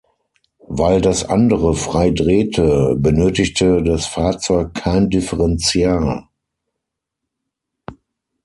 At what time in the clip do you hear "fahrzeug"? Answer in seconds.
4.07-4.73